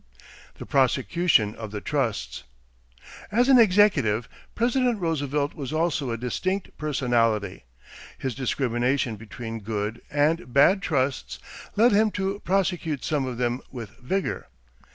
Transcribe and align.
=The 0.57 0.65
Prosecution 0.65 1.53
of 1.53 1.69
the 1.69 1.79
Trusts.= 1.79 2.43
As 3.31 3.49
an 3.49 3.59
executive, 3.59 4.27
President 4.55 4.99
Roosevelt 4.99 5.53
was 5.53 5.71
also 5.71 6.09
a 6.09 6.17
distinct 6.17 6.75
"personality." 6.75 7.65
His 8.17 8.33
discrimination 8.33 9.15
between 9.15 9.59
"good" 9.59 10.01
and 10.09 10.51
"bad" 10.51 10.81
trusts 10.81 11.37
led 11.75 11.91
him 11.91 12.09
to 12.13 12.39
prosecute 12.39 13.03
some 13.03 13.27
of 13.27 13.37
them 13.37 13.61
with 13.71 13.91
vigor. 13.99 14.47